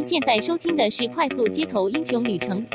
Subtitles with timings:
[0.00, 2.66] 您现在收听的是《快速街头英雄旅程》。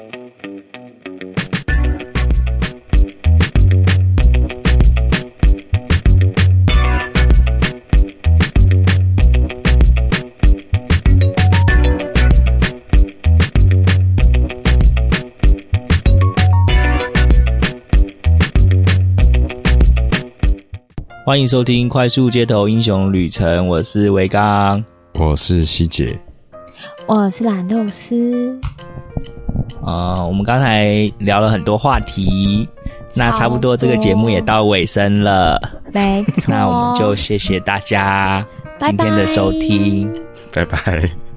[21.26, 24.86] 欢迎收听《快速街头英雄旅程》，我是维刚，
[25.16, 26.16] 我是希杰，
[27.08, 28.60] 我是懒豆丝。
[29.84, 32.68] 啊、呃，我们刚才聊了很多话题，
[33.16, 35.60] 那差不多这个节目也到尾声了，
[35.94, 36.44] 没错。
[36.48, 38.44] 那我们就谢谢大家
[38.80, 40.12] 今天的收听，
[40.54, 40.78] 拜拜，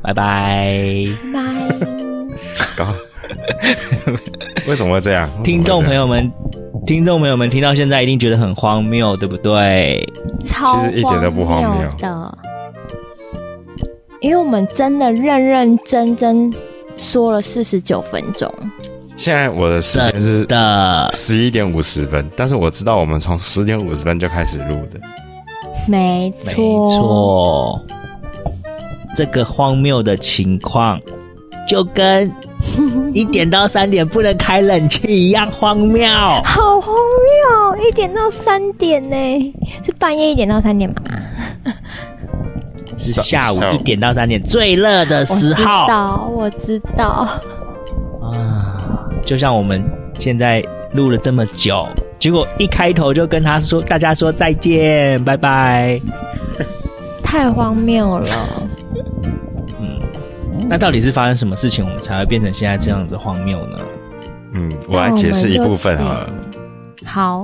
[0.03, 1.43] 拜拜，拜。
[2.77, 2.87] 高，
[4.67, 5.29] 为什么会这样？
[5.43, 6.31] 听众朋友们。
[6.87, 10.03] 听众朋友们听到现在一定觉得很荒谬，对不对？
[10.41, 11.87] 其实一点都不荒谬，
[14.21, 16.53] 因为我们真的认认真真
[16.97, 18.53] 说了四十九分钟。
[19.17, 25.01] 现在我的时间是的十一点五十分，但是我知道我们从十点五十分就开始录的。
[25.87, 27.81] 没错，没错，
[29.17, 31.01] 这个荒谬的情况
[31.67, 32.31] 就跟。
[33.15, 36.07] 一点到三点不能开冷气一样荒谬，
[36.45, 37.77] 好荒谬！
[37.87, 40.97] 一点到三点呢，是半夜一点到三点吗？
[43.13, 45.63] 是下午一点到三点最热的时候。
[45.63, 47.29] 我知道，我知道。
[48.23, 49.83] 啊，就像我们
[50.19, 51.87] 现在录了这么久，
[52.19, 56.01] 结果一开头就跟他说，大家说再见，拜拜，
[57.23, 58.29] 太荒谬了。
[59.81, 60.01] 嗯
[60.69, 63.79] 那到底是发生什么事情，我们才会变成现在这样子荒谬呢？
[64.53, 66.31] 嗯，我来解释一部分好了。
[67.05, 67.43] 好，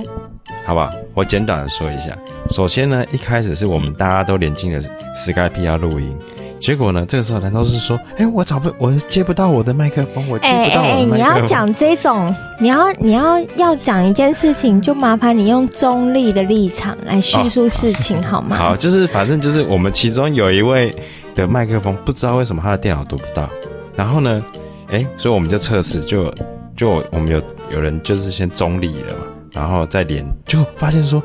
[0.65, 2.17] 好不好，我简短的说一下。
[2.49, 4.81] 首先呢，一开始是我们大家都连进了
[5.15, 6.17] Skype 要录音，
[6.59, 11.17] 结果呢，这个时候难道是说，哎、欸，我找不，我接不到我的麦克风，我接不到我的麦克风。
[11.17, 18.57] 哎、欸欸，你要讲这种，你要你要要讲一件事情，就麻烦你用中立的立场来叙述事情，哦、好吗？
[18.57, 20.93] 好，就是反正就是我们其中有一位。
[21.35, 23.49] 的麦克风不知道为什么他的电脑读不到，
[23.93, 24.41] 然后呢，
[24.87, 26.33] 哎，所以我们就测试，就
[26.77, 27.41] 就我们有
[27.71, 31.23] 有人就是先中立了嘛，然后再连，就发现说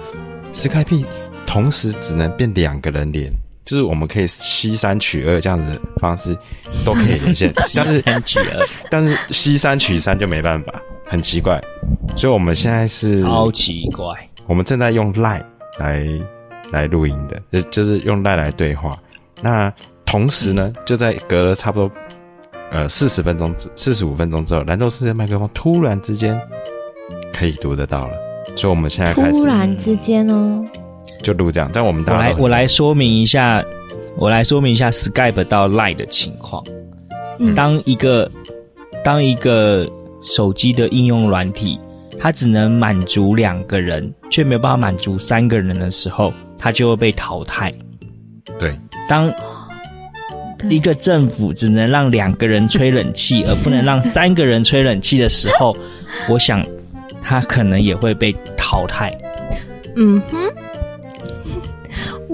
[0.52, 1.04] ，Skype
[1.46, 3.30] 同时只能变两个人连，
[3.64, 6.34] 就是我们可以携三取二这样子的方式
[6.84, 11.62] 都可以连线， 但是取二，但是携三取三就没办法，很奇怪，
[12.16, 14.14] 所以我们现在是超奇怪，
[14.46, 15.44] 我们正在用 Line
[15.78, 16.06] 来
[16.70, 18.96] 来录音的，就就是用 Line 来对话，
[19.42, 19.70] 那。
[20.06, 21.88] 同时呢，就在隔了差不多
[22.72, 26.36] 呃四十分钟、四十五分钟之后，蓝豆丝的麦克风突然之间
[27.40, 28.12] 可以读得到了，
[28.54, 30.62] 所以我们现在开始突然之间哦，
[31.22, 31.70] 就录这样。
[31.72, 33.64] 但我们大家我来我来说明一下，
[34.18, 36.62] 我来说明一下 Skype 到 Line 的情况。
[37.38, 38.30] 嗯，当一个
[39.02, 39.88] 当一个
[40.20, 41.80] 手机的应用软体，
[42.18, 47.72] 它只能满足两个人，却没有办法满足三个人的时候，它就会被淘汰。
[48.58, 48.78] 对，
[49.08, 49.32] 当。
[50.68, 55.74] 一个政府只能让两个人吹冷气，而不能让三个人吹冷气的时候，
[56.28, 56.62] 我想
[57.22, 59.16] 他可能也会被淘汰。
[59.96, 60.38] 嗯哼。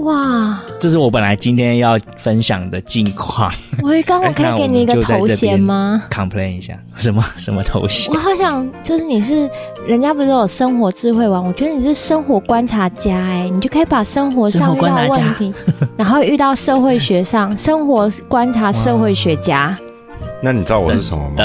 [0.03, 3.51] 哇，这是我本来今天要分享的近况。
[3.81, 6.03] 我刚我可以给你一个头衔吗？
[6.09, 8.13] Complain 一下，什么什么头衔？
[8.13, 9.49] 我好想就是你是
[9.87, 11.45] 人家不是有生活智慧王？
[11.45, 15.53] 我觉得你是生活观察家哎、欸，你就可以把生活上遇到问题，
[15.97, 19.75] 然后遇到社会学上生活观察社会学家。
[20.41, 21.35] 那你知道我是什么吗？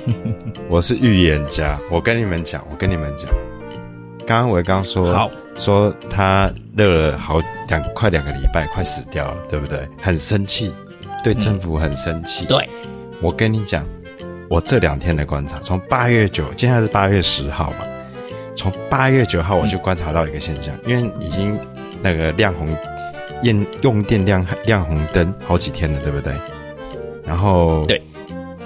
[0.68, 1.78] 我是预言家。
[1.90, 3.28] 我跟你们讲，我跟你们讲，
[4.26, 5.30] 刚刚我刚说好。
[5.54, 7.38] 说他热了好
[7.68, 9.86] 两快两个礼拜，快死掉了，对不对？
[10.00, 10.72] 很生气，
[11.22, 12.46] 对政府很生气。
[12.46, 12.68] 嗯、对，
[13.20, 13.86] 我跟你讲，
[14.48, 17.86] 我这两天的观察，从八月九，今天是八月十号嘛，
[18.56, 21.58] 从八月九号我就观察到一个现象，嗯、因为已经
[22.00, 22.74] 那个亮红
[23.42, 26.32] 用用电亮亮红灯好几天了，对不对？
[27.26, 28.00] 然后对，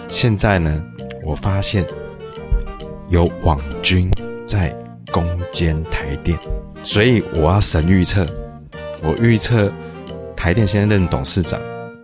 [0.06, 0.80] 现在呢，
[1.26, 1.84] 我发现
[3.08, 4.08] 有网军
[4.46, 4.72] 在
[5.10, 6.38] 攻坚台电。
[6.84, 8.24] 所以我要神预测，
[9.02, 9.70] 我预测
[10.36, 11.60] 台电现在任董事长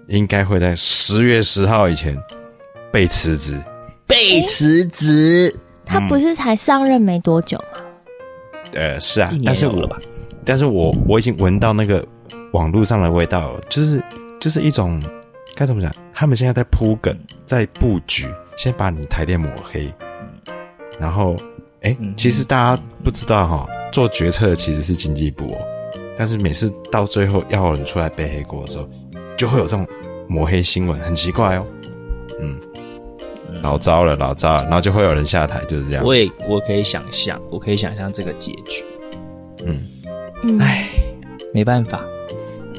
[0.09, 2.19] 应该会在十月十号以前
[2.91, 3.57] 被辞职。
[4.09, 5.55] 被辞职？
[5.85, 7.81] 他不是才上任没多久吗？
[8.75, 9.89] 呃，是啊，但是我，
[10.45, 12.05] 但是我我已经闻到那个
[12.53, 14.03] 网络上的味道了，就是
[14.41, 15.01] 就是一种
[15.55, 15.93] 该怎么讲？
[16.13, 17.17] 他们现在在铺梗，
[17.47, 18.27] 在布局，
[18.57, 19.93] 先把你台电抹黑，
[20.99, 21.35] 然后，
[21.83, 23.69] 哎、欸，其实大家不知道哈。
[23.93, 25.59] 做决策的其实是经济部哦，
[26.17, 28.89] 但是每次到最后要有人出来背黑锅的时候，
[29.37, 29.87] 就会有这种
[30.27, 31.67] 抹黑新闻，很奇怪哦。
[32.41, 32.59] 嗯，
[33.63, 36.03] 老糟了，老糟了，然后就会有人下台，就是这样。
[36.03, 38.83] 我也我可以想象，我可以想象这个结局。
[39.67, 40.89] 嗯，唉，
[41.53, 42.03] 没办法，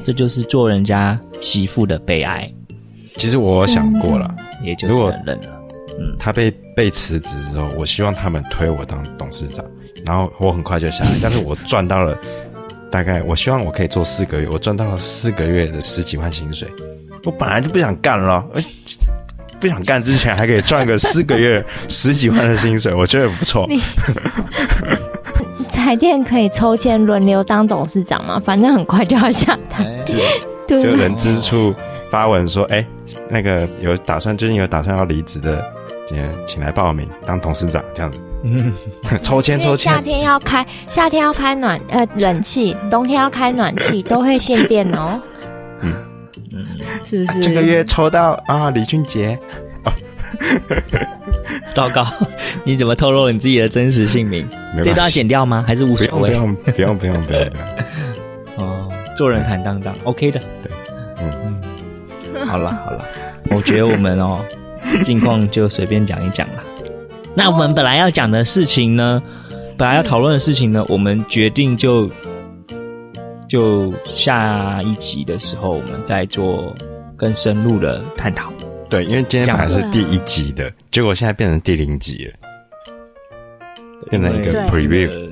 [0.04, 2.52] 这就是做人家媳妇的悲哀。
[3.18, 5.53] 其实我想过了，也就承认了。
[6.00, 9.64] 嗯，他被被辞职之后，我希望他们推我当董事长，
[10.06, 12.18] 然后我很快就下来，但是我赚到了。
[12.92, 16.68] 大概我希望我可以做四个月，我赚到了四个月的十几万薪水。
[17.26, 18.64] 我本来就不想干了，哎，
[19.60, 23.68] 不想干之前还可以赚个四个月十几万的薪水，我觉得不错。
[25.70, 28.40] 彩电可以抽签轮流当董事长吗？
[28.46, 29.84] 反正很快就要下台。
[30.68, 31.74] 就人之处
[32.12, 32.86] 发文说，哎，
[33.28, 35.66] 那个有打算，最近有打算要离职的，
[36.08, 38.20] 请请来报名当董事长，这样子。
[38.44, 38.74] 嗯，
[39.22, 39.92] 抽签抽签。
[39.94, 45.22] 夏天要开，夏天要开暖呃冷气，冬天要开暖气， 都会限电哦。
[45.82, 45.94] 嗯
[46.54, 46.66] 嗯，
[47.04, 47.40] 是不是？
[47.40, 49.38] 这个月抽到啊，李俊杰。
[49.86, 49.92] 哦，
[51.74, 52.06] 糟糕，
[52.66, 54.48] 你怎么透露你自己的真实姓名？
[54.84, 55.64] 这段要剪掉吗？
[55.66, 56.30] 还是无所谓？
[56.30, 57.48] 不用不用不用不用。
[58.58, 60.40] 哦，做人坦荡荡，OK 的。
[60.62, 60.72] 对，
[61.22, 61.32] 嗯
[62.36, 62.46] 嗯。
[62.46, 63.06] 好了好了，
[63.52, 64.44] 我觉得我们哦，
[65.04, 66.64] 近况就随便讲一讲了。
[67.36, 69.22] 那我们本来要讲的事情呢，
[69.78, 72.10] 本来要讨论的事情呢，我们决定就
[73.48, 76.74] 就下一集的时候，我们再做
[77.16, 78.52] 更深入的探讨。
[78.90, 82.34] 对，因为今天本来是第一集的，结果现在变成第零集了，
[84.12, 85.32] 变成一个 preview，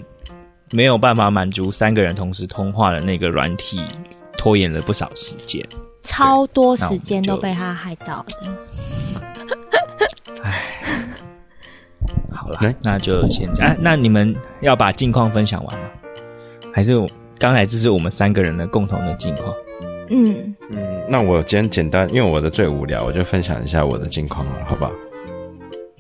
[0.72, 3.80] 没有办法满足三个人同时通话的那个软体，
[4.36, 5.64] 拖延了不少时间，
[6.02, 8.26] 超多时间都被他害到了。
[12.54, 13.68] 好了，那就先讲。
[13.68, 15.86] 哎，那你们要把近况分享完吗？
[16.74, 16.94] 还是
[17.38, 19.54] 刚才这是我们三个人的共同的近况？
[20.10, 24.92] 嗯嗯，那我今天简单，因为我的最无聊，我就分享一下我的近况了，好不好？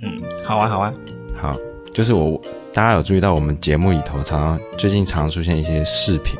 [0.01, 0.94] 嗯，好啊，好啊，
[1.36, 1.56] 好。
[1.94, 2.39] 就是我，
[2.74, 6.39] 大家有注意到我们节目里头常常最近常常出现一些视频，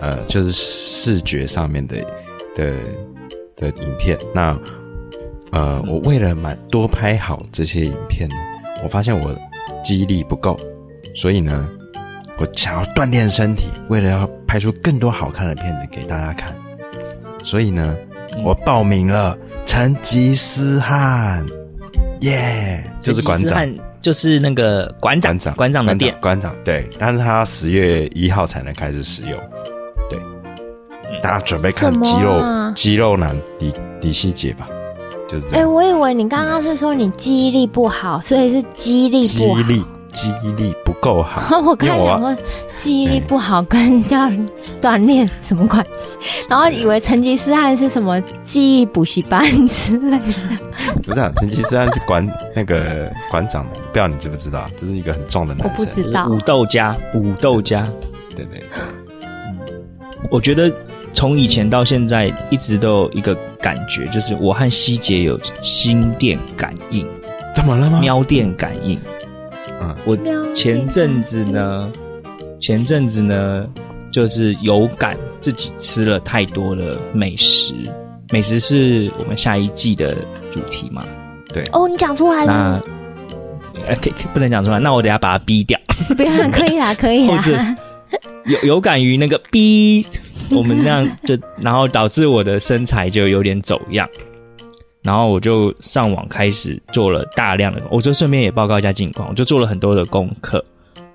[0.00, 1.96] 呃，就是视觉上面的
[2.56, 2.74] 的
[3.54, 4.18] 的影片。
[4.34, 4.58] 那
[5.52, 8.34] 呃，我为了蛮多拍好这些影片呢。
[8.82, 9.34] 我发现我
[9.82, 10.58] 记忆力不够，
[11.14, 11.68] 所以呢，
[12.38, 16.54] 我想要锻炼身体，为了要拍出更多好看的片子给大家看，
[17.42, 17.96] 所以呢，
[18.36, 19.36] 嗯、我报名了
[19.66, 21.44] 成吉思汗，
[22.20, 23.68] 耶、yeah，就是馆长，
[24.00, 29.38] 就是那个馆长，馆长的店，馆长对，但是他十月一号才能开始使用，
[30.08, 30.18] 对，
[31.10, 34.68] 嗯、大家准备看肌肉、啊、肌肉男李李希杰吧。
[35.28, 39.60] 就是哎、欸，我以为你刚刚是说你记忆力不好，所以是记忆力不好。
[39.60, 41.58] 肌力，肌力不够好。
[41.60, 42.36] 我刚才想说
[42.76, 44.30] 记忆力不好跟要
[44.80, 46.16] 锻炼什么关系？
[46.48, 50.24] 然后以为成吉思汗是什么记忆补习班之类的。
[51.04, 52.26] 不是啊，成吉思汗是馆
[52.56, 54.66] 那个 馆长，不知道你知不知道？
[54.76, 55.70] 就是一个很壮的男生。
[55.70, 56.26] 我不知道。
[56.28, 57.86] 武斗家，武斗家，
[58.34, 58.64] 对对，对。
[59.26, 59.58] 嗯，
[60.30, 60.72] 我觉得。
[61.18, 67.04] 从以前到现在，一直都有一个感觉，就是我和希杰有心电感应。
[67.52, 67.98] 怎么了吗？
[68.00, 68.96] 喵电感应。
[69.80, 70.16] 嗯，我
[70.54, 71.90] 前阵子呢，
[72.60, 73.66] 前阵子呢，
[74.12, 77.74] 就是有感自己吃了太多的美食。
[78.30, 80.14] 美食是我们下一季的
[80.52, 81.04] 主题嘛？
[81.52, 81.64] 对。
[81.72, 82.80] 哦，你讲出来了。
[83.88, 84.78] 那，可以不能讲出来。
[84.78, 85.76] 那我等下把它逼掉。
[86.16, 87.76] 不要，可以啦，可以啦。
[88.46, 90.06] 有有感于那个逼。
[90.50, 94.08] 我们那样就，然后导致我的身材就有点走样，
[95.02, 100.64] 然后我就上网开始做了大量的，我就顺便也报告一下近况，我就做了很多的功课，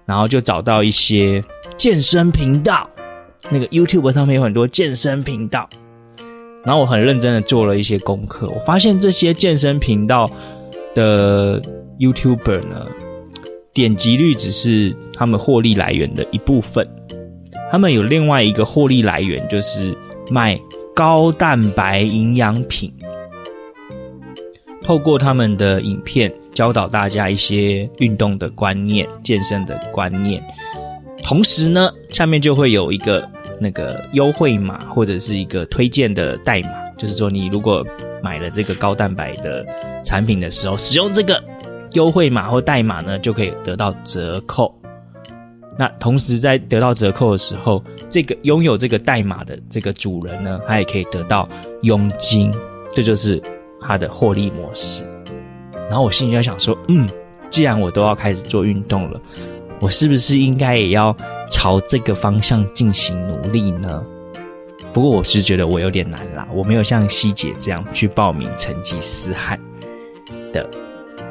[0.05, 1.43] 然后就找到一些
[1.77, 2.89] 健身频道，
[3.49, 5.67] 那个 YouTube 上面有很多健身频道，
[6.63, 10.29] 然后我很认真的做了一些功课，我发现这些健身频道
[10.93, 11.61] 的
[11.99, 12.87] YouTuber 呢，
[13.73, 16.87] 点击率只是他们获利来源的一部分。
[17.73, 19.97] 他们有另外一个获利来源，就是
[20.29, 20.61] 卖
[20.93, 22.93] 高蛋白营养品。
[24.83, 30.39] 透过他们的影片教导大家一些运动的观念、健身的观念，
[31.23, 33.27] 同时呢，下面就会有一个
[33.59, 37.83] 那个优惠码或者是一个推荐的代码，就是说你如果
[38.21, 39.65] 买了这个高蛋白的
[40.05, 41.43] 产品的时候，使用这个
[41.93, 44.71] 优惠码或代码呢，就可以得到折扣。
[45.77, 51.49] 那同时在得到折扣的时候，这个拥有这个代码的这个主人呢，他也可以得到
[51.81, 52.51] 佣金，
[52.91, 53.41] 这就是
[53.81, 55.03] 他的获利模式。
[55.89, 57.07] 然后我心里在想说，嗯，
[57.49, 59.19] 既然我都要开始做运动了，
[59.79, 61.15] 我是不是应该也要
[61.49, 64.03] 朝这个方向进行努力呢？
[64.93, 69.59] 不过我是觉得我有点难啦，我没有像希姐这样去报名成吉思汗
[70.51, 70.69] 的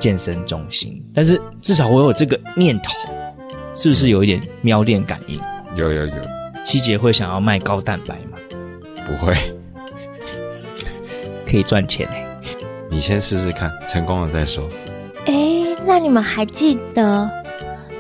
[0.00, 2.92] 健身中心，但是至少我有这个念头，
[3.74, 5.40] 是不是有一点喵恋感应？
[5.76, 6.14] 有有有，
[6.64, 8.38] 七姐会想要卖高蛋白吗？
[9.06, 9.34] 不会，
[11.48, 12.26] 可以赚钱哎、欸。
[12.90, 14.68] 你先试试看，成功了再说。
[15.26, 17.30] 哎、欸，那你们还记得？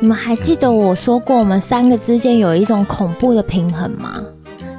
[0.00, 4.22] 你们还记得我说过，我们三个之间有一种恐怖的平衡吗？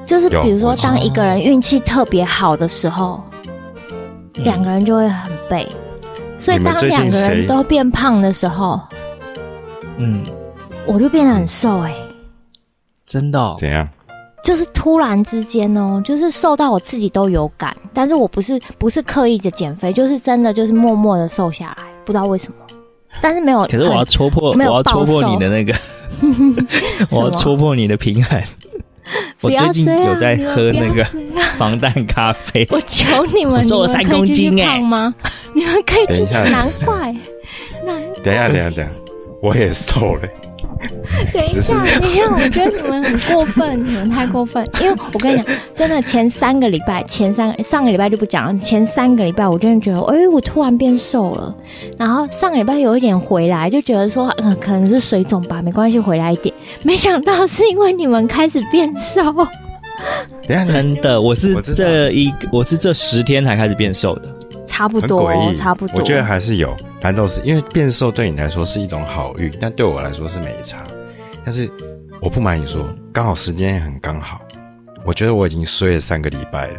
[0.06, 3.24] 就是比如说，当一个人运气特别好的时候，
[4.36, 5.68] 两个人就会很背。
[6.38, 8.80] 所以当两个人都变胖的时候，
[9.98, 10.22] 嗯，
[10.86, 12.08] 我就变得很瘦哎、欸，
[13.06, 13.56] 真的、哦？
[13.58, 13.88] 怎样？
[14.44, 22.58] 就是突然之间哦，就是瘦到我自己都有感，但是我不是不是刻意的减肥，就是真的就是默默的瘦下来，不知道为什么。
[23.22, 25.74] 但是没有，可是我要戳破，我要戳破你的那个，
[27.10, 28.42] 我要戳破你的平衡。
[29.42, 31.04] 我最近有在喝那个
[31.58, 32.66] 防弹咖啡。
[32.72, 34.80] 我求你们，瘦了三公斤哎！
[34.80, 35.14] 吗？
[35.54, 37.14] 你们可以去，难怪。
[38.24, 38.90] 等一下，等一下，等一下，
[39.42, 40.22] 我也瘦了。
[41.32, 44.68] 等一下，等一下，我觉得你们很过分，你们太过分。
[44.82, 48.58] 因为我跟你讲，真的前三个礼拜，前三个上个礼拜就不讲了。
[48.58, 51.56] 前三个礼拜，我真的觉得，哎、欸，我突然变瘦了。
[51.98, 56.54] 然后上个礼拜有一点回来，就觉得说，呃，可能是水肿吧，没关系，回来一点。
[56.84, 59.22] 没想到是因为你们开始变瘦。
[60.48, 64.30] 等下，真的，我是这一个，我是这十天才开始变瘦的。
[64.66, 66.00] 差不多，差不多。
[66.00, 70.80] 我觉得还是有难道是，因为变瘦对你来说是一种好运，但对我来说是没差。
[71.46, 71.70] 但是
[72.22, 74.42] 我不瞒你说，刚好时间也很刚好。
[75.06, 76.76] 我觉得我已经睡了三个礼拜了。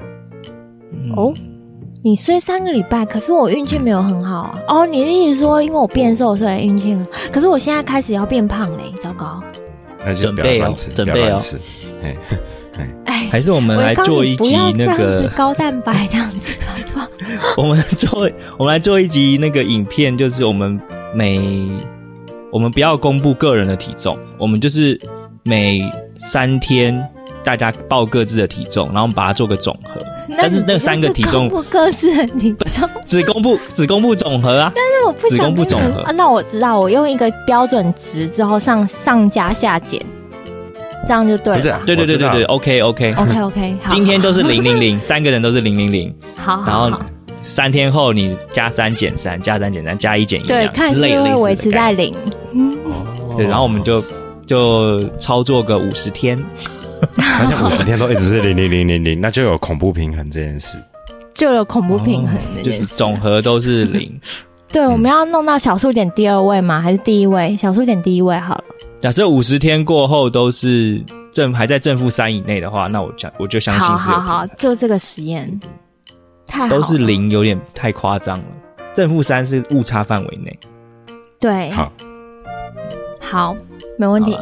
[1.17, 1.33] 哦，
[2.03, 4.59] 你睡三个礼拜，可是我运气没有很好啊。
[4.69, 7.11] 哦，你的意思说，因为我变瘦，所以运气很好。
[7.31, 9.43] 可是我现在开始要变胖嘞，糟糕。
[10.07, 11.39] 那就不要乱吃，准备哦，准备哦。
[11.39, 11.59] 吃。
[13.05, 17.09] 哎，还是我们来做一集那个高蛋白这样子， 好不好？
[17.59, 20.81] 我们做，我们来做一集那个影片，就是我们
[21.15, 21.39] 每
[22.55, 24.97] 我们不要公布个人的体重，我们就是
[25.43, 25.83] 每
[26.17, 26.97] 三天
[27.43, 30.01] 大家报各自的体重，然后我们把它做个总和。
[30.39, 34.71] 但是那三个体重不各自的体重，只公布只公布总和啊。
[34.73, 36.13] 但是我不只公布总和啊。
[36.13, 40.01] 那我知道，我用一个标准值之后上上加下减。
[41.07, 41.81] 这样就对了，不是、啊？
[41.85, 46.89] 对对对对对，OK OK OK OK，今天都是零零零， 三个人都是零零零，好，然后
[47.45, 52.15] 三天后你加三减三，加三减三，加一减一，对，看是会维持在零，
[53.37, 54.03] 对，然后我们就
[54.47, 56.43] 就操作个五十天，
[57.17, 60.79] 好像五十天都一直是零零零零零，那就有恐怖平衡这件事，
[61.35, 64.11] 就有恐怖平衡，就是总和都是零。
[64.73, 66.81] 对，我们要弄到小数点第二位吗？
[66.81, 67.57] 还是第一位？
[67.57, 68.65] 小数点第一位好了。
[69.01, 74.11] 假设五十天过后都是正还在正负三以内的话，那我就我就相信是。
[74.11, 75.61] 好好好，做这个实验。
[76.55, 76.69] 太。
[76.69, 78.45] 都是零，有点太夸张了。
[78.93, 80.57] 正负三是误差范围内。
[81.41, 81.71] 对。
[81.71, 81.93] 好。
[83.21, 83.57] 好，
[83.99, 84.39] 没问题。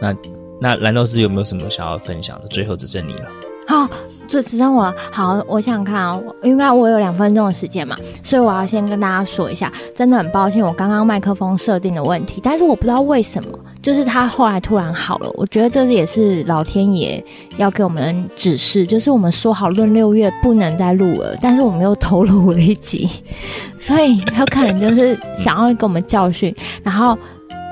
[0.00, 0.16] 那
[0.58, 2.48] 那蓝豆丝有没有什么想要分享的？
[2.48, 3.28] 最后只剩你了。
[3.68, 3.86] 好。
[4.30, 4.94] 就只剩我。
[5.10, 15.28] 好，我想看啊，因为我有两分钟的时间嘛，所以我要先跟大家说一下，真的很抱歉，我刚刚麦克风设定的问题，但是我不知道为什么，就是它后来突然好了。
[15.34, 17.22] 我觉得这也是老天爷
[17.56, 23.10] 要给我们指示，就是我们说好论六月不能再录了，但是我们又偷录了一集，
[23.80, 27.18] 所以他可能就是想要给我们教训，然后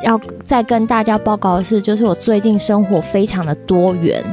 [0.03, 4.25] 要再跟大家报告的是，就是我最近生活非常的多元。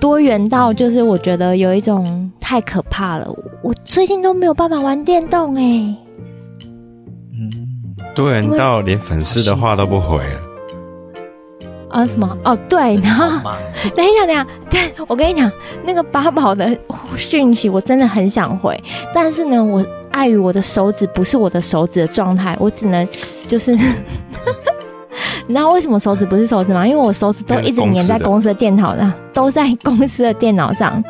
[0.00, 3.26] 多元到就是我觉得有一种太可怕了，
[3.62, 5.96] 我最近都没有办法玩电动哎、欸。
[7.32, 7.50] 嗯，
[8.14, 10.40] 多元到连粉丝的话都不回了。
[11.88, 12.36] 啊什么？
[12.44, 13.50] 哦对，然后
[13.94, 15.50] 等一下等一下，对，我跟你讲，
[15.84, 16.76] 那个八宝的
[17.16, 18.78] 讯息我真的很想回，
[19.14, 23.08] 但是呢，我碍于我的手指不是我的手指的状态，我只能
[23.46, 23.78] 就是。
[25.46, 26.86] 你知道为什么手指不是手指吗？
[26.86, 31.02] 因为我手指都一直粘在公司的电脑上，都在公司的电脑上，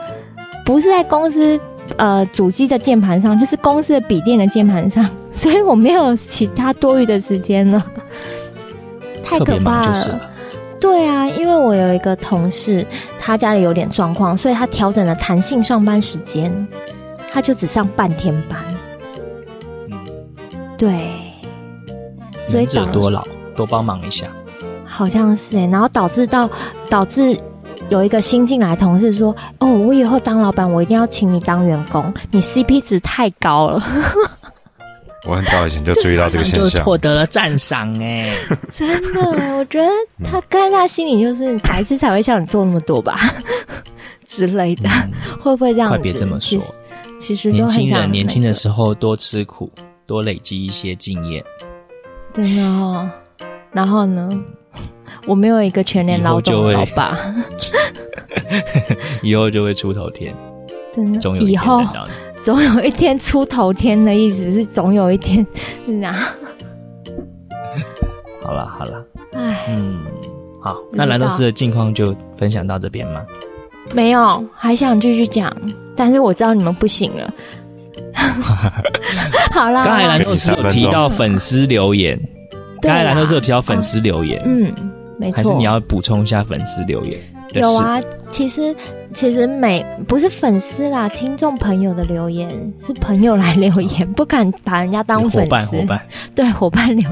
[0.64, 1.61] 不是在公司
[1.97, 7.85] 呃主机的键盘上，就是公司的笔电的键盘上， 所以我没有其他多余的时间了，
[9.23, 10.21] 太可怕了。
[10.81, 12.85] 对啊，因为我有一个同事，
[13.19, 16.53] 他家里有点状况，所以他调整了弹性上班时间，
[17.33, 18.59] 他就只上半天班。
[20.76, 21.09] 对，
[22.43, 23.25] 所以长多老。
[23.54, 24.28] 多帮忙一下，
[24.84, 26.49] 好像是哎，然后导致到
[26.88, 27.38] 导致
[27.88, 33.82] 有一个新进来的同事说：“哦，我以后当老板，我一定要请你当员工，你 CP 值太高了。
[35.26, 38.37] ”我很早以前就注意到这个现象，获得了赞赏哎，
[38.75, 39.88] 真的，我觉得
[40.23, 43.18] 他跟他心里就是白痴才会像你做那么多吧
[44.28, 45.96] 之类的，嗯、会不会这样子？
[45.96, 46.73] 快别这么说，其实，
[47.18, 49.70] 其实年轻人年轻的时候多吃苦，
[50.06, 51.42] 多累积一些经验，
[52.34, 53.08] 真的哦。
[53.75, 54.28] 然后呢，
[55.26, 57.19] 我没有一个全年劳动的老爸，
[59.23, 60.35] 以后就会出头天，
[60.95, 61.83] 真的，总有以后。
[62.43, 65.47] 总有一天出头天的意思是总有一天
[65.87, 66.12] 是哪？
[68.43, 69.02] 好了好了，
[69.33, 70.02] 哎，嗯，
[70.61, 73.23] 好，那蓝豆丝的近况就分享到这边吗？
[73.95, 75.50] 没有，还想继续讲，
[75.97, 77.35] 但是我知道你们不行了。
[79.50, 82.21] 好啦，刚才蓝豆丝有提到粉丝留言，
[82.85, 84.73] 刚才蓝豆丝有提到粉丝留言，嗯，
[85.19, 87.19] 没错，还是你要补充一下粉丝留言？
[87.55, 88.75] 有啊，其实
[89.12, 95.41] 其实每不是粉丝啦，听众朋友的留言是朋友来留言，不敢把人家当粉丝。
[95.41, 96.00] 伙伴伙伴，
[96.35, 97.09] 对伙伴留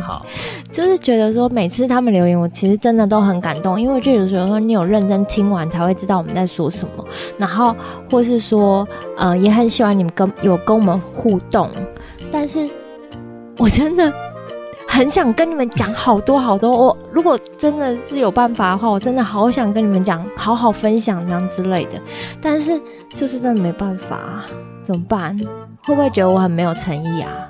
[0.72, 7.06] 就是觉得说每次他们留言，我其实真的都很感动，因为就有时候说你有认真听完才会知道我们在说什么，
[7.38, 7.76] 然后
[8.10, 11.70] 或是说呃也很喜欢你们跟有跟我们互动，
[12.32, 12.68] 但是
[13.58, 14.12] 我真的。
[14.92, 21.98] 很想跟你们讲好多好多，我如果真的是有办法的话，我真的好想跟你们讲，好好分享这样之类的。
[22.42, 24.44] 但是就是真的没办法，
[24.82, 25.34] 怎么办？
[25.84, 27.48] 会不会觉得我很没有诚意啊？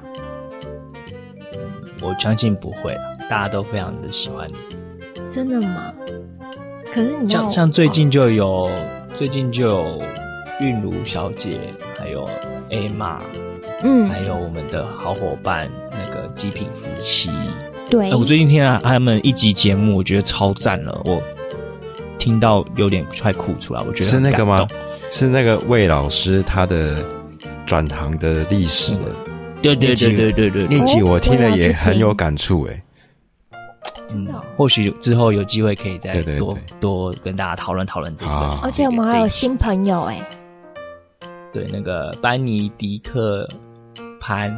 [2.00, 2.96] 我相信不会，
[3.28, 4.54] 大家都非常的喜欢你。
[5.28, 5.92] 真的吗？
[6.94, 8.70] 可是你像像最近就有
[9.16, 10.00] 最近就有
[10.60, 11.58] 韵如小姐，
[11.98, 12.24] 还有
[12.70, 13.18] Emma。
[13.84, 17.30] 嗯，还有我们的好伙伴那个极品夫妻，
[17.90, 21.20] 对，我最近听了他们一集节目，我觉得超赞了，我
[22.16, 24.64] 听到有点快哭出来，我觉得是那个吗？
[25.10, 27.04] 是那个魏老师他的
[27.66, 28.94] 转行的历史，
[29.60, 32.82] 对对对对对对，那集我听了也很有感触，哎，
[34.12, 40.28] 嗯，或许之后有机会可以再多多跟大家讨论讨论这个，而且我们还有新朋友，哎，
[41.52, 43.48] 对，那个班尼迪克。
[44.22, 44.56] 潘，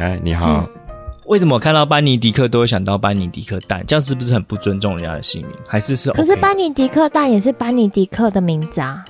[0.00, 0.66] 哎，你好。
[0.66, 0.80] 嗯、
[1.26, 3.84] 为什么我看到班尼迪克都会想到班尼迪克蛋？
[3.86, 5.50] 这样是不是很不尊重人家的姓名？
[5.66, 6.22] 还是是、OK？
[6.22, 9.04] 可是班尼迪克蛋也是班尼迪克的名字啊，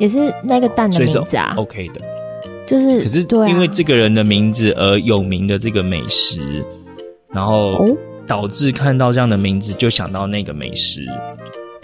[0.00, 1.52] 也是那个蛋的名字啊。
[1.56, 2.04] OK 的，
[2.66, 6.64] 就是可是因为这个人的名字而有名的这个美食，
[7.30, 11.06] 然后导致看到这样的名字就想到那个美食。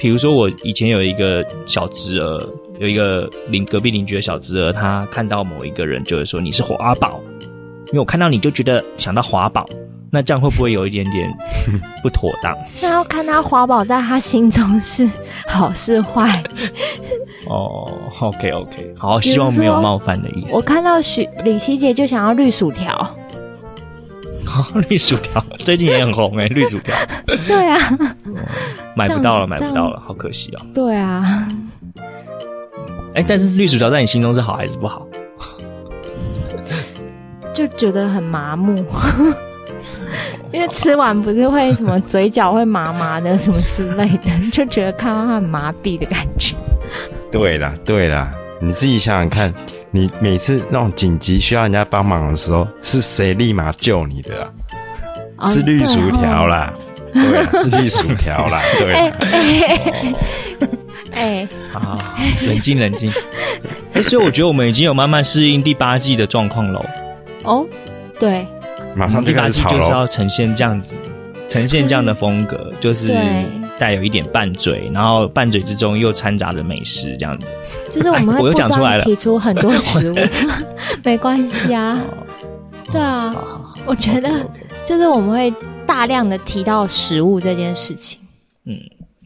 [0.03, 2.49] 比如说我以前有一个小侄儿。
[2.81, 7.21] 有一个邻隔壁邻居的小侄儿，他看到某一个人，就会说你是华宝，
[7.89, 9.65] 因为我看到你就觉得想到华宝，
[10.11, 11.33] 那这样会不会有一点点
[12.03, 12.57] 不妥当？
[12.81, 15.09] 那要看他华宝在他心中是
[15.47, 16.43] 好是坏。
[17.47, 17.89] 哦
[18.19, 20.55] ，OK OK，好，希望没有冒犯的意思。
[20.57, 23.17] 我看到许李希杰就想要绿薯条，
[24.89, 26.97] 绿薯条最近也很红哎，绿薯条。
[27.47, 27.79] 对啊，
[28.97, 30.67] 买不到了，买不到了，好可惜哦。
[30.75, 31.49] 对啊。
[33.15, 35.07] 哎、欸，但是绿薯条在你心中是好还是不好？
[37.53, 38.75] 就觉得很麻木，
[40.51, 46.57] 因为吃完不是会什么嘴角会麻麻的什么之类的，就觉得看到它很麻痹的感觉。
[47.31, 49.53] 对啦，对啦，你自己想想看，
[49.91, 54.49] 你每次那种紧急需要人家帮忙的时候，是谁立马救你的啊？
[55.37, 56.73] 哦、是绿薯条啦，
[57.13, 58.93] 对，对，是绿薯条啦， 对。
[58.93, 59.13] 欸
[59.61, 60.15] 欸
[61.15, 61.99] 哎，好，
[62.47, 63.13] 冷静冷静。
[63.93, 66.85] 哎，所以我觉得我们已经有慢慢适应第八季的状况喽。
[67.45, 67.67] 哦，
[68.19, 68.47] 对，
[68.95, 70.95] 马上第八季就是要呈现这样子，
[71.47, 73.15] 呈现这样的风格，就是
[73.79, 77.47] 带有一点拌嘴，然后拌嘴之中又掺杂着美食，这样子。
[77.91, 80.17] 就是我们会不断提出很多食物，
[81.05, 82.01] 没关系啊。
[82.91, 83.31] 对啊，
[83.85, 84.31] 我觉得
[84.87, 85.53] 就是我们会
[85.93, 88.19] 大量的提到食物这件事情。
[88.65, 88.79] 嗯，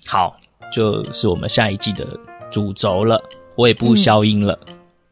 [0.06, 0.36] 好。
[0.72, 2.04] 就是我们下一季的
[2.50, 3.22] 主轴了，
[3.54, 4.58] 我也不消音了、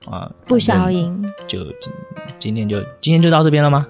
[0.08, 1.92] 嗯、啊，不消音，就今
[2.40, 3.86] 今天就今天就到这边了吗？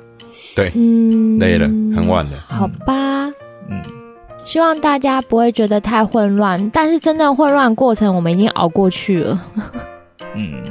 [0.55, 3.31] 对，嗯，累了，很晚了，好吧，
[3.71, 3.83] 嗯，
[4.45, 9.43] 希望大家不会觉得太混乱，但是真正混乱过程我们已经熬过去了，
[10.37, 10.63] 嗯，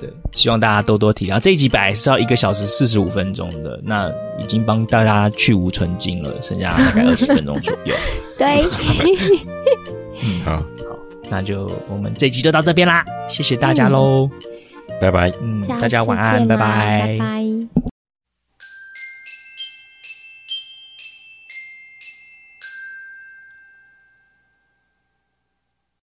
[0.00, 1.38] 对，希望大家多多体谅。
[1.38, 7.94] 这一集本来是要一个小时四十五分钟的，那已经帮大家去无存金了，剩下大概二十分钟左右，
[8.38, 8.64] 对。
[10.22, 10.64] 嗯，好，好，
[11.28, 14.28] 那就我们这集就到这边啦，谢谢大家喽，
[15.00, 17.79] 拜拜，嗯，大家晚安，拜拜，拜拜。